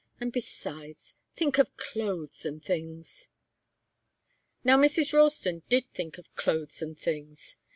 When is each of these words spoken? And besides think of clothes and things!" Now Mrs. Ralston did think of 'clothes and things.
And 0.19 0.33
besides 0.33 1.13
think 1.35 1.59
of 1.59 1.77
clothes 1.77 2.43
and 2.43 2.65
things!" 2.65 3.27
Now 4.63 4.75
Mrs. 4.75 5.13
Ralston 5.13 5.61
did 5.69 5.91
think 5.93 6.17
of 6.17 6.33
'clothes 6.35 6.81
and 6.81 6.97
things. 6.97 7.55